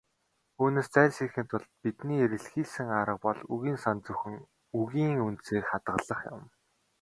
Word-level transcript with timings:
Үүнээс 0.61 0.87
зайлсхийхийн 0.93 1.47
тулд 1.49 1.69
бидний 1.81 2.19
эрэлхийлсэн 2.25 2.87
арга 2.99 3.15
бол 3.25 3.39
үгийн 3.53 3.77
санд 3.83 4.01
зөвхөн 4.05 4.35
"үгийн 4.81 5.15
үндсийг 5.27 5.63
хадгалах" 5.67 6.21
юм. 6.35 6.43